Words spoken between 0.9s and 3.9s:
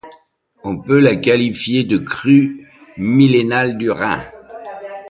la qualifier de crue millénale